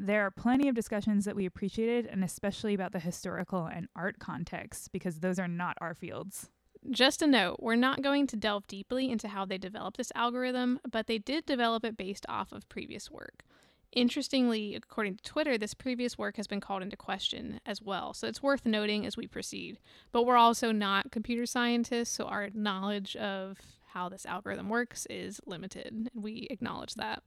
There 0.00 0.24
are 0.24 0.30
plenty 0.30 0.68
of 0.68 0.76
discussions 0.76 1.24
that 1.24 1.34
we 1.34 1.44
appreciated, 1.44 2.06
and 2.06 2.22
especially 2.22 2.72
about 2.72 2.92
the 2.92 3.00
historical 3.00 3.66
and 3.66 3.88
art 3.96 4.20
context, 4.20 4.92
because 4.92 5.18
those 5.18 5.40
are 5.40 5.48
not 5.48 5.76
our 5.80 5.92
fields. 5.92 6.50
Just 6.88 7.20
a 7.20 7.26
note, 7.26 7.56
we're 7.58 7.74
not 7.74 8.00
going 8.00 8.28
to 8.28 8.36
delve 8.36 8.68
deeply 8.68 9.10
into 9.10 9.26
how 9.26 9.44
they 9.44 9.58
developed 9.58 9.96
this 9.96 10.12
algorithm, 10.14 10.78
but 10.88 11.08
they 11.08 11.18
did 11.18 11.44
develop 11.46 11.84
it 11.84 11.96
based 11.96 12.24
off 12.28 12.52
of 12.52 12.68
previous 12.68 13.10
work. 13.10 13.42
Interestingly, 13.90 14.76
according 14.76 15.16
to 15.16 15.24
Twitter, 15.24 15.58
this 15.58 15.74
previous 15.74 16.16
work 16.16 16.36
has 16.36 16.46
been 16.46 16.60
called 16.60 16.82
into 16.82 16.96
question 16.96 17.58
as 17.66 17.82
well, 17.82 18.14
so 18.14 18.28
it's 18.28 18.42
worth 18.42 18.64
noting 18.64 19.04
as 19.04 19.16
we 19.16 19.26
proceed. 19.26 19.78
But 20.12 20.24
we're 20.24 20.36
also 20.36 20.70
not 20.70 21.10
computer 21.10 21.46
scientists, 21.46 22.10
so 22.10 22.26
our 22.26 22.50
knowledge 22.54 23.16
of 23.16 23.58
how 23.88 24.08
this 24.08 24.26
algorithm 24.26 24.68
works 24.68 25.06
is 25.10 25.40
limited, 25.44 25.86
and 25.86 26.10
we 26.14 26.46
acknowledge 26.50 26.94
that. 26.94 27.24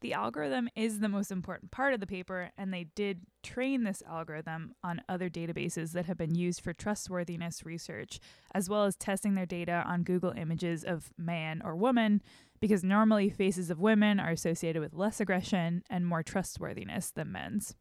The 0.00 0.14
algorithm 0.14 0.70
is 0.74 1.00
the 1.00 1.10
most 1.10 1.30
important 1.30 1.70
part 1.72 1.92
of 1.92 2.00
the 2.00 2.06
paper, 2.06 2.50
and 2.56 2.72
they 2.72 2.84
did 2.94 3.20
train 3.42 3.84
this 3.84 4.02
algorithm 4.08 4.74
on 4.82 5.02
other 5.10 5.28
databases 5.28 5.92
that 5.92 6.06
have 6.06 6.16
been 6.16 6.34
used 6.34 6.62
for 6.62 6.72
trustworthiness 6.72 7.66
research, 7.66 8.18
as 8.54 8.70
well 8.70 8.84
as 8.84 8.96
testing 8.96 9.34
their 9.34 9.44
data 9.44 9.84
on 9.86 10.02
Google 10.02 10.32
images 10.32 10.84
of 10.84 11.12
man 11.18 11.60
or 11.62 11.76
woman, 11.76 12.22
because 12.60 12.82
normally 12.82 13.28
faces 13.28 13.70
of 13.70 13.78
women 13.78 14.18
are 14.18 14.30
associated 14.30 14.80
with 14.80 14.94
less 14.94 15.20
aggression 15.20 15.82
and 15.90 16.06
more 16.06 16.22
trustworthiness 16.22 17.10
than 17.10 17.32
men's. 17.32 17.74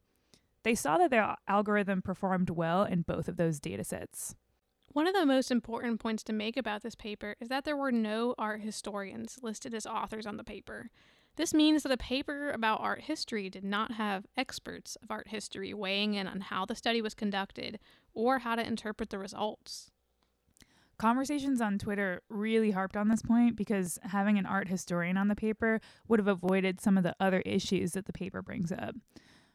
They 0.64 0.76
saw 0.76 0.98
that 0.98 1.12
their 1.12 1.38
algorithm 1.48 2.02
performed 2.02 2.50
well 2.50 2.84
in 2.84 3.04
both 3.04 3.30
of 3.30 3.38
those 3.38 3.62
datasets. 3.62 4.36
One 4.92 5.08
of 5.08 5.14
the 5.14 5.26
most 5.26 5.52
important 5.52 6.02
points 6.02 6.24
to 6.24 6.34
make 6.34 6.58
about 6.58 6.82
this 6.82 6.96
paper 6.96 7.36
is 7.40 7.48
that 7.48 7.64
there 7.64 7.78
were 7.78 7.92
no 7.92 8.36
art 8.38 8.62
historians 8.62 9.38
listed 9.42 9.74
as 9.74 9.86
authors 9.86 10.26
on 10.26 10.36
the 10.36 10.44
paper. 10.44 10.90
This 11.40 11.54
means 11.54 11.84
that 11.84 11.92
a 11.94 11.96
paper 11.96 12.52
about 12.52 12.82
art 12.82 13.04
history 13.04 13.50
did 13.50 13.64
not 13.64 13.94
have 13.94 14.26
experts 14.36 14.98
of 15.02 15.10
art 15.10 15.30
history 15.30 15.74
weighing 15.74 16.16
in 16.16 16.28
on 16.28 16.42
how 16.42 16.66
the 16.66 16.76
study 16.76 17.02
was 17.02 17.14
conducted 17.14 17.80
or 18.14 18.40
how 18.40 18.56
to 18.56 18.68
interpret 18.68 19.10
the 19.10 19.18
results. 19.18 19.90
Conversations 20.98 21.62
on 21.62 21.78
Twitter 21.78 22.24
really 22.28 22.72
harped 22.72 22.98
on 22.98 23.08
this 23.08 23.22
point 23.22 23.56
because 23.56 23.98
having 24.04 24.38
an 24.38 24.46
art 24.46 24.68
historian 24.68 25.16
on 25.16 25.30
the 25.30 25.36
paper 25.36 25.80
would 26.10 26.20
have 26.20 26.28
avoided 26.28 26.82
some 26.82 26.98
of 26.98 27.06
the 27.06 27.16
other 27.22 27.40
issues 27.46 27.94
that 27.94 28.06
the 28.06 28.12
paper 28.12 28.42
brings 28.42 28.74
up. 28.74 28.96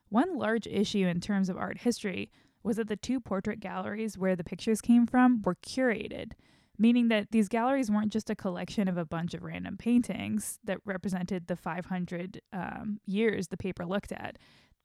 One 0.09 0.39
large 0.39 0.67
issue 0.67 1.07
in 1.07 1.21
terms 1.21 1.51
of 1.51 1.59
art 1.59 1.81
history 1.81 2.31
was 2.63 2.77
that 2.77 2.89
the 2.89 2.97
two 2.97 3.21
portrait 3.21 3.61
galleries 3.61 4.17
where 4.17 4.37
the 4.37 4.43
pictures 4.43 4.81
came 4.81 5.07
from 5.07 5.43
were 5.43 5.57
curated, 5.57 6.33
meaning 6.79 7.09
that 7.09 7.31
these 7.31 7.49
galleries 7.49 7.91
weren't 7.91 8.13
just 8.13 8.31
a 8.31 8.35
collection 8.37 8.89
of 8.89 8.97
a 8.97 9.05
bunch 9.05 9.35
of 9.35 9.43
random 9.43 9.77
paintings 9.77 10.59
that 10.65 10.79
represented 10.85 11.47
the 11.47 11.57
500 11.57 12.41
um, 12.53 13.01
years 13.07 13.49
the 13.49 13.57
paper 13.57 13.87
looked 13.87 14.13
at. 14.13 14.39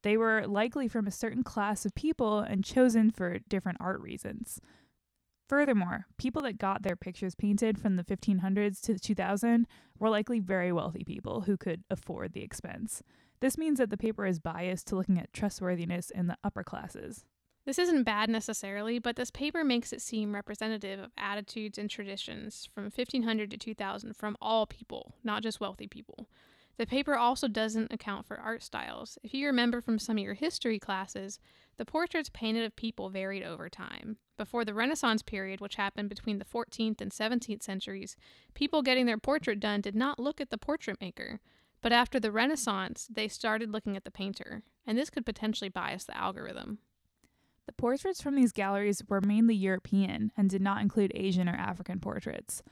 They 0.03 0.15
were 0.15 0.47
likely 0.47 0.87
from 0.87 1.07
a 1.07 1.11
certain 1.11 1.43
class 1.43 1.85
of 1.85 1.95
people 1.95 2.39
and 2.39 2.63
chosen 2.63 3.11
for 3.11 3.39
different 3.49 3.79
art 3.81 3.99
reasons. 4.01 4.61
Furthermore, 5.49 6.05
people 6.17 6.43
that 6.43 6.59
got 6.59 6.83
their 6.83 6.95
pictures 6.95 7.33
painted 7.33 7.79
from 7.79 7.95
the 7.95 8.03
1500s 8.03 8.79
to 8.81 8.99
2000 8.99 9.65
were 9.97 10.09
likely 10.09 10.39
very 10.39 10.71
wealthy 10.71 11.03
people 11.03 11.41
who 11.41 11.57
could 11.57 11.83
afford 11.89 12.33
the 12.33 12.43
expense. 12.43 13.01
This 13.41 13.57
means 13.57 13.79
that 13.79 13.89
the 13.89 13.97
paper 13.97 14.27
is 14.27 14.39
biased 14.39 14.87
to 14.87 14.95
looking 14.95 15.17
at 15.17 15.33
trustworthiness 15.33 16.11
in 16.11 16.27
the 16.27 16.37
upper 16.43 16.63
classes. 16.63 17.25
This 17.69 17.77
isn't 17.77 18.01
bad 18.01 18.31
necessarily, 18.31 18.97
but 18.97 19.15
this 19.15 19.29
paper 19.29 19.63
makes 19.63 19.93
it 19.93 20.01
seem 20.01 20.33
representative 20.33 20.99
of 20.99 21.11
attitudes 21.15 21.77
and 21.77 21.87
traditions 21.87 22.67
from 22.73 22.85
1500 22.85 23.51
to 23.51 23.57
2000 23.59 24.15
from 24.15 24.35
all 24.41 24.65
people, 24.65 25.13
not 25.23 25.43
just 25.43 25.59
wealthy 25.59 25.85
people. 25.85 26.27
The 26.77 26.87
paper 26.87 27.15
also 27.15 27.47
doesn't 27.47 27.93
account 27.93 28.25
for 28.25 28.39
art 28.39 28.63
styles. 28.63 29.19
If 29.21 29.35
you 29.35 29.45
remember 29.45 29.81
from 29.81 29.99
some 29.99 30.17
of 30.17 30.23
your 30.23 30.33
history 30.33 30.79
classes, 30.79 31.39
the 31.77 31.85
portraits 31.85 32.31
painted 32.33 32.65
of 32.65 32.75
people 32.75 33.11
varied 33.11 33.43
over 33.43 33.69
time. 33.69 34.17
Before 34.35 34.65
the 34.65 34.73
Renaissance 34.73 35.21
period, 35.21 35.61
which 35.61 35.75
happened 35.75 36.09
between 36.09 36.39
the 36.39 36.45
14th 36.45 36.99
and 37.01 37.11
17th 37.11 37.61
centuries, 37.61 38.17
people 38.55 38.81
getting 38.81 39.05
their 39.05 39.19
portrait 39.19 39.59
done 39.59 39.81
did 39.81 39.93
not 39.93 40.17
look 40.17 40.41
at 40.41 40.49
the 40.49 40.57
portrait 40.57 40.99
maker. 40.99 41.39
But 41.83 41.91
after 41.91 42.19
the 42.19 42.31
Renaissance, 42.31 43.07
they 43.11 43.27
started 43.27 43.71
looking 43.71 43.95
at 43.95 44.05
the 44.05 44.09
painter, 44.09 44.63
and 44.87 44.97
this 44.97 45.11
could 45.11 45.23
potentially 45.23 45.69
bias 45.69 46.05
the 46.05 46.17
algorithm. 46.17 46.79
The 47.69 47.73
portraits 47.73 48.19
from 48.19 48.33
these 48.33 48.51
galleries 48.51 49.03
were 49.07 49.21
mainly 49.21 49.53
European 49.53 50.31
and 50.35 50.49
did 50.49 50.59
not 50.59 50.81
include 50.81 51.11
Asian 51.13 51.47
or 51.47 51.53
African 51.53 51.99
portraits. 51.99 52.63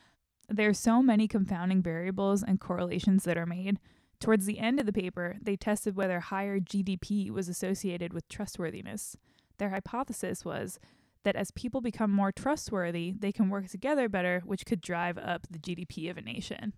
There 0.49 0.69
are 0.69 0.73
so 0.73 1.03
many 1.03 1.27
confounding 1.27 1.83
variables 1.83 2.41
and 2.41 2.59
correlations 2.59 3.23
that 3.25 3.37
are 3.37 3.45
made. 3.45 3.77
Towards 4.19 4.47
the 4.47 4.57
end 4.57 4.79
of 4.79 4.87
the 4.87 4.91
paper, 4.91 5.37
they 5.39 5.55
tested 5.55 5.95
whether 5.95 6.19
higher 6.19 6.59
GDP 6.59 7.29
was 7.29 7.47
associated 7.47 8.11
with 8.11 8.27
trustworthiness. 8.27 9.15
Their 9.59 9.69
hypothesis 9.69 10.43
was 10.43 10.79
that 11.23 11.35
as 11.35 11.51
people 11.51 11.79
become 11.79 12.09
more 12.09 12.31
trustworthy, 12.31 13.13
they 13.15 13.31
can 13.31 13.51
work 13.51 13.67
together 13.67 14.09
better, 14.09 14.41
which 14.45 14.65
could 14.65 14.81
drive 14.81 15.19
up 15.19 15.45
the 15.47 15.59
GDP 15.59 16.09
of 16.09 16.17
a 16.17 16.23
nation. 16.23 16.73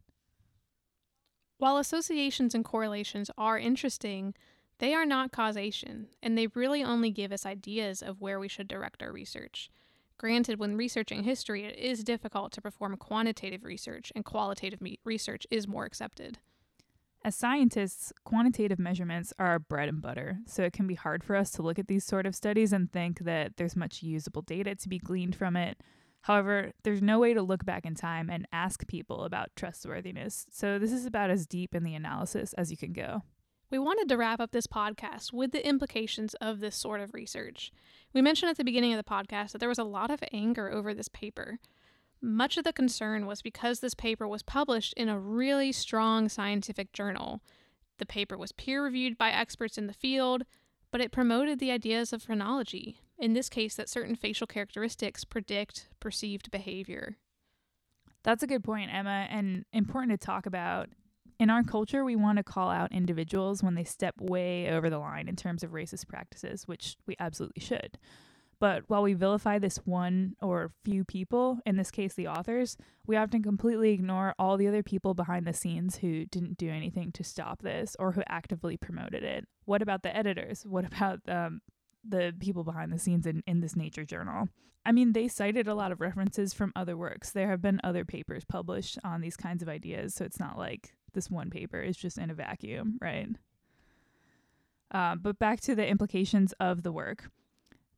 While 1.58 1.78
associations 1.78 2.54
and 2.54 2.66
correlations 2.66 3.32
are 3.38 3.58
interesting, 3.58 4.34
they 4.80 4.94
are 4.94 5.06
not 5.06 5.32
causation, 5.32 6.08
and 6.24 6.38
they 6.38 6.48
really 6.48 6.84
only 6.84 7.12
give 7.12 7.32
us 7.32 7.46
ideas 7.46 8.02
of 8.02 8.22
where 8.22 8.40
we 8.40 8.48
should 8.48 8.68
direct 8.68 9.04
our 9.04 9.12
research. 9.12 9.70
Granted, 10.18 10.60
when 10.60 10.76
researching 10.76 11.24
history, 11.24 11.66
it 11.66 11.78
is 11.78 12.04
difficult 12.04 12.52
to 12.54 12.62
perform 12.62 12.98
quantitative 12.98 13.64
research, 13.64 14.12
and 14.16 14.26
qualitative 14.26 14.82
me- 14.82 15.00
research 15.06 15.46
is 15.50 15.68
more 15.68 15.86
accepted. 15.86 16.40
As 17.24 17.36
scientists, 17.36 18.14
quantitative 18.24 18.80
measurements 18.80 19.34
are 19.38 19.48
our 19.48 19.60
bread 19.60 19.90
and 19.90 20.02
butter, 20.02 20.40
so 20.46 20.64
it 20.64 20.74
can 20.74 20.88
be 20.88 20.96
hard 20.96 21.24
for 21.24 21.36
us 21.36 21.52
to 21.52 21.62
look 21.62 21.78
at 21.78 21.88
these 21.88 22.06
sort 22.06 22.26
of 22.26 22.36
studies 22.36 22.72
and 22.72 22.92
think 22.92 23.20
that 23.20 23.58
there's 23.58 23.76
much 23.76 24.02
usable 24.02 24.42
data 24.42 24.76
to 24.76 24.90
be 24.90 25.00
gleaned 25.00 25.36
from 25.36 25.58
it. 25.58 25.82
However, 26.22 26.72
there's 26.84 27.02
no 27.02 27.20
way 27.20 27.34
to 27.34 27.42
look 27.42 27.66
back 27.66 27.86
in 27.86 27.96
time 27.96 28.30
and 28.30 28.48
ask 28.54 28.88
people 28.88 29.24
about 29.24 29.56
trustworthiness, 29.58 30.46
so 30.50 30.80
this 30.80 30.94
is 30.94 31.06
about 31.06 31.30
as 31.30 31.46
deep 31.46 31.76
in 31.76 31.84
the 31.84 31.96
analysis 31.96 32.54
as 32.54 32.72
you 32.72 32.78
can 32.78 32.94
go. 32.94 33.24
We 33.72 33.78
wanted 33.78 34.10
to 34.10 34.18
wrap 34.18 34.40
up 34.40 34.52
this 34.52 34.66
podcast 34.66 35.32
with 35.32 35.52
the 35.52 35.68
implications 35.68 36.34
of 36.36 36.60
this 36.60 36.76
sort 36.76 37.02
of 37.02 37.14
research. 37.14 37.72
We 38.14 38.22
mentioned 38.22 38.50
at 38.50 38.58
the 38.58 38.64
beginning 38.64 38.94
of 38.94 38.98
the 38.98 39.04
podcast 39.04 39.52
that 39.52 39.60
there 39.60 39.70
was 39.70 39.78
a 39.78 39.84
lot 39.84 40.10
of 40.10 40.24
anger 40.32 40.72
over 40.72 40.92
this 40.92 41.08
paper. 41.08 41.60
Much 42.20 42.58
of 42.58 42.64
the 42.64 42.74
concern 42.74 43.28
was 43.28 43.44
because 43.44 43.80
this 43.80 43.94
paper 43.94 44.28
was 44.28 44.42
published 44.42 44.94
in 44.96 45.08
a 45.08 45.20
really 45.20 45.72
strong 45.72 46.30
scientific 46.30 46.92
journal. 46.94 47.42
The 48.00 48.08
paper 48.08 48.38
was 48.38 48.52
peer 48.52 48.84
reviewed 48.84 49.20
by 49.20 49.30
experts 49.30 49.78
in 49.78 49.86
the 49.86 49.94
field, 49.94 50.44
but 50.92 51.00
it 51.00 51.12
promoted 51.12 51.60
the 51.60 51.72
ideas 51.72 52.12
of 52.12 52.24
phrenology, 52.24 53.02
in 53.20 53.34
this 53.34 53.50
case, 53.50 53.76
that 53.76 53.88
certain 53.88 54.16
facial 54.16 54.48
characteristics 54.48 55.24
predict 55.24 55.90
perceived 56.00 56.50
behavior. 56.50 57.18
That's 58.24 58.42
a 58.42 58.48
good 58.48 58.64
point, 58.64 58.92
Emma, 58.92 59.28
and 59.30 59.66
important 59.72 60.20
to 60.20 60.26
talk 60.26 60.48
about 60.48 60.90
in 61.39 61.50
our 61.50 61.63
culture, 61.63 62.03
we 62.03 62.15
want 62.15 62.38
to 62.38 62.43
call 62.43 62.69
out 62.69 62.91
individuals 62.91 63.63
when 63.63 63.75
they 63.75 63.86
step 63.86 64.15
way 64.19 64.69
over 64.69 64.89
the 64.89 65.00
line 65.00 65.27
in 65.27 65.36
terms 65.36 65.63
of 65.63 65.72
racist 65.72 66.08
practices, 66.08 66.67
which 66.67 66.98
we 67.08 67.15
absolutely 67.19 67.62
should. 67.62 67.98
But 68.60 68.84
while 68.88 69.03
we 69.03 69.13
vilify 69.13 69.58
this 69.58 69.77
one 69.86 70.36
or 70.41 70.74
few 70.84 71.05
people, 71.05 71.60
in 71.65 71.77
this 71.77 71.91
case 71.91 72.13
the 72.13 72.27
authors, 72.27 72.75
we 73.08 73.15
often 73.15 73.41
completely 73.41 73.91
ignore 73.91 74.36
all 74.38 74.58
the 74.58 74.67
other 74.67 74.84
people 74.84 75.13
behind 75.13 75.48
the 75.48 75.53
scenes 75.53 75.98
who 75.98 76.25
didn't 76.25 76.58
do 76.58 76.69
anything 76.69 77.13
to 77.13 77.24
stop 77.24 77.62
this 77.62 77.96
or 77.98 78.12
who 78.12 78.24
actively 78.27 78.75
promoted 78.75 79.24
it. 79.24 79.48
What 79.63 79.81
about 79.81 80.03
the 80.03 80.15
editors? 80.15 80.65
What 80.67 80.86
about 80.86 81.22
um, 81.29 81.62
the 82.08 82.34
people 82.38 82.65
behind 82.65 82.91
the 82.91 83.00
scenes 83.00 83.25
in, 83.25 83.43
in 83.48 83.62
this 83.62 83.77
nature 83.77 84.03
journal? 84.03 84.50
I 84.86 84.91
mean, 84.91 85.13
they 85.13 85.29
cited 85.29 85.67
a 85.69 85.75
lot 85.75 85.93
of 85.93 86.01
references 86.01 86.53
from 86.53 86.74
other 86.75 86.98
works. 86.98 87.31
There 87.31 87.50
have 87.50 87.62
been 87.62 87.79
other 87.81 88.03
papers 88.03 88.43
published 88.43 88.98
on 89.05 89.22
these 89.22 89.38
kinds 89.38 89.62
of 89.62 89.69
ideas, 89.69 90.15
so 90.15 90.25
it's 90.25 90.39
not 90.39 90.58
like 90.58 90.96
this 91.13 91.30
one 91.30 91.50
paper 91.50 91.82
is 91.82 91.98
just 91.98 92.18
in 92.18 92.30
a 92.30 92.34
vacuum, 92.34 92.98
right? 93.01 93.30
Uh, 94.92 95.16
but 95.16 95.39
back 95.39 95.62
to 95.62 95.75
the 95.75 95.88
implications 95.88 96.54
of 96.60 96.84
the 96.84 96.92
work. 96.92 97.30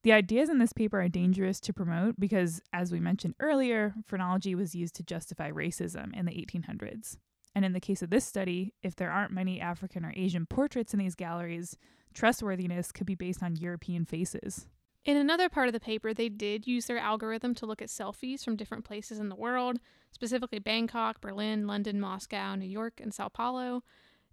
The 0.03 0.13
ideas 0.13 0.49
in 0.49 0.57
this 0.57 0.73
paper 0.73 0.99
are 0.99 1.09
dangerous 1.09 1.59
to 1.61 1.73
promote 1.73 2.19
because, 2.19 2.61
as 2.73 2.91
we 2.91 2.99
mentioned 2.99 3.35
earlier, 3.39 3.93
phrenology 4.07 4.55
was 4.55 4.73
used 4.73 4.95
to 4.95 5.03
justify 5.03 5.51
racism 5.51 6.17
in 6.17 6.25
the 6.25 6.31
1800s. 6.31 7.17
And 7.53 7.63
in 7.63 7.73
the 7.73 7.79
case 7.79 8.01
of 8.01 8.09
this 8.09 8.25
study, 8.25 8.73
if 8.81 8.95
there 8.95 9.11
aren't 9.11 9.31
many 9.31 9.61
African 9.61 10.03
or 10.03 10.13
Asian 10.15 10.45
portraits 10.45 10.93
in 10.93 10.99
these 10.99 11.15
galleries, 11.15 11.77
trustworthiness 12.13 12.91
could 12.91 13.05
be 13.05 13.15
based 13.15 13.43
on 13.43 13.55
European 13.55 14.05
faces. 14.05 14.67
In 15.03 15.17
another 15.17 15.49
part 15.49 15.67
of 15.67 15.73
the 15.73 15.79
paper, 15.79 16.13
they 16.13 16.29
did 16.29 16.67
use 16.67 16.85
their 16.85 16.99
algorithm 16.99 17.55
to 17.55 17.65
look 17.65 17.81
at 17.81 17.89
selfies 17.89 18.43
from 18.43 18.55
different 18.55 18.85
places 18.85 19.19
in 19.19 19.29
the 19.29 19.35
world, 19.35 19.79
specifically 20.11 20.59
Bangkok, 20.59 21.21
Berlin, 21.21 21.67
London, 21.67 21.99
Moscow, 21.99 22.55
New 22.55 22.67
York, 22.67 22.99
and 23.01 23.13
Sao 23.13 23.29
Paulo. 23.29 23.83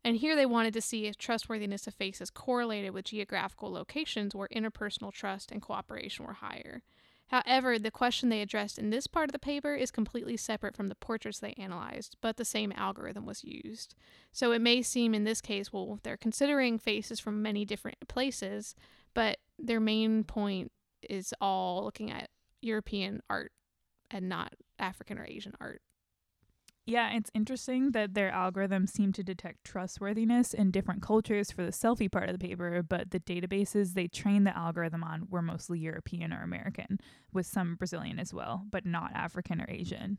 And 0.04 0.16
here 0.16 0.36
they 0.36 0.46
wanted 0.46 0.74
to 0.74 0.80
see 0.80 1.06
if 1.06 1.16
trustworthiness 1.16 1.86
of 1.86 1.94
faces 1.94 2.30
correlated 2.30 2.92
with 2.92 3.06
geographical 3.06 3.72
locations 3.72 4.34
where 4.34 4.48
interpersonal 4.54 5.12
trust 5.12 5.50
and 5.50 5.60
cooperation 5.60 6.24
were 6.24 6.34
higher. 6.34 6.82
However, 7.28 7.78
the 7.78 7.90
question 7.90 8.30
they 8.30 8.40
addressed 8.40 8.78
in 8.78 8.88
this 8.88 9.06
part 9.06 9.28
of 9.28 9.32
the 9.32 9.38
paper 9.38 9.74
is 9.74 9.90
completely 9.90 10.36
separate 10.36 10.74
from 10.74 10.88
the 10.88 10.94
portraits 10.94 11.38
they 11.38 11.52
analyzed, 11.58 12.16
but 12.22 12.38
the 12.38 12.44
same 12.44 12.72
algorithm 12.74 13.26
was 13.26 13.44
used. 13.44 13.94
So 14.32 14.52
it 14.52 14.62
may 14.62 14.80
seem 14.80 15.14
in 15.14 15.24
this 15.24 15.42
case, 15.42 15.70
well, 15.70 16.00
they're 16.02 16.16
considering 16.16 16.78
faces 16.78 17.20
from 17.20 17.42
many 17.42 17.66
different 17.66 18.08
places, 18.08 18.74
but 19.12 19.38
their 19.58 19.80
main 19.80 20.24
point 20.24 20.72
is 21.02 21.34
all 21.38 21.84
looking 21.84 22.10
at 22.10 22.30
European 22.62 23.22
art 23.28 23.52
and 24.10 24.28
not 24.28 24.54
African 24.78 25.18
or 25.18 25.26
Asian 25.26 25.54
art. 25.60 25.82
Yeah, 26.88 27.14
it's 27.14 27.30
interesting 27.34 27.90
that 27.90 28.14
their 28.14 28.30
algorithms 28.30 28.88
seem 28.88 29.12
to 29.12 29.22
detect 29.22 29.62
trustworthiness 29.62 30.54
in 30.54 30.70
different 30.70 31.02
cultures 31.02 31.50
for 31.50 31.62
the 31.62 31.70
selfie 31.70 32.10
part 32.10 32.30
of 32.30 32.38
the 32.38 32.48
paper, 32.48 32.82
but 32.82 33.10
the 33.10 33.20
databases 33.20 33.92
they 33.92 34.08
trained 34.08 34.46
the 34.46 34.56
algorithm 34.56 35.04
on 35.04 35.26
were 35.28 35.42
mostly 35.42 35.78
European 35.78 36.32
or 36.32 36.42
American, 36.42 36.98
with 37.30 37.44
some 37.44 37.74
Brazilian 37.74 38.18
as 38.18 38.32
well, 38.32 38.64
but 38.70 38.86
not 38.86 39.12
African 39.12 39.60
or 39.60 39.66
Asian. 39.68 40.16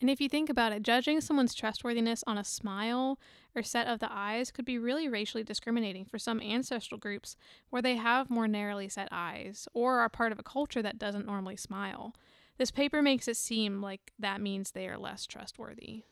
And 0.00 0.08
if 0.08 0.20
you 0.20 0.28
think 0.28 0.48
about 0.48 0.70
it, 0.70 0.82
judging 0.82 1.20
someone's 1.20 1.54
trustworthiness 1.54 2.22
on 2.24 2.38
a 2.38 2.44
smile 2.44 3.18
or 3.56 3.64
set 3.64 3.88
of 3.88 3.98
the 3.98 4.12
eyes 4.12 4.52
could 4.52 4.64
be 4.64 4.78
really 4.78 5.08
racially 5.08 5.42
discriminating 5.42 6.04
for 6.04 6.20
some 6.20 6.40
ancestral 6.40 6.98
groups 6.98 7.34
where 7.70 7.82
they 7.82 7.96
have 7.96 8.30
more 8.30 8.46
narrowly 8.46 8.88
set 8.88 9.08
eyes 9.10 9.66
or 9.74 9.98
are 9.98 10.08
part 10.08 10.30
of 10.30 10.38
a 10.38 10.44
culture 10.44 10.82
that 10.82 11.00
doesn't 11.00 11.26
normally 11.26 11.56
smile. 11.56 12.14
This 12.58 12.70
paper 12.72 13.02
makes 13.02 13.28
it 13.28 13.36
seem 13.36 13.80
like 13.80 14.12
that 14.18 14.40
means 14.40 14.72
they 14.72 14.88
are 14.88 14.98
less 14.98 15.26
trustworthy. 15.26 16.02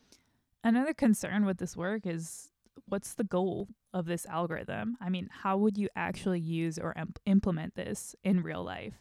Another 0.63 0.93
concern 0.93 1.45
with 1.45 1.57
this 1.57 1.75
work 1.75 2.05
is 2.05 2.49
what's 2.87 3.13
the 3.13 3.25
goal 3.25 3.67
of 3.93 4.05
this 4.05 4.25
algorithm? 4.25 4.97
I 5.01 5.09
mean, 5.09 5.27
how 5.43 5.57
would 5.57 5.77
you 5.77 5.89
actually 5.95 6.39
use 6.39 6.79
or 6.79 6.93
imp- 6.97 7.19
implement 7.25 7.75
this 7.75 8.15
in 8.23 8.41
real 8.43 8.63
life? 8.63 8.95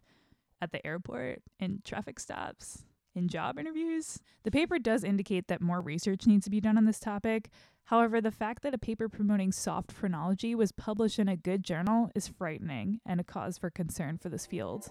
At 0.61 0.73
the 0.73 0.85
airport, 0.87 1.43
in 1.61 1.83
traffic 1.85 2.19
stops, 2.19 2.83
in 3.15 3.29
job 3.29 3.59
interviews? 3.59 4.19
The 4.43 4.51
paper 4.51 4.79
does 4.79 5.05
indicate 5.05 5.49
that 5.49 5.61
more 5.61 5.81
research 5.81 6.27
needs 6.27 6.45
to 6.45 6.51
be 6.51 6.61
done 6.61 6.77
on 6.77 6.85
this 6.85 6.99
topic. 6.99 7.51
However, 7.85 8.21
the 8.21 8.33
fact 8.33 8.63
that 8.63 8.75
a 8.75 8.79
paper 8.79 9.09
promoting 9.09 9.53
soft 9.53 9.93
phrenology 9.93 10.55
was 10.55 10.73
published 10.73 11.19
in 11.19 11.29
a 11.29 11.37
good 11.37 11.63
journal 11.63 12.11
is 12.15 12.27
frightening 12.27 13.01
and 13.07 13.21
a 13.21 13.25
cause 13.25 13.59
for 13.59 13.71
concern 13.71 14.19
for 14.19 14.31
this 14.31 14.47
field. 14.47 14.91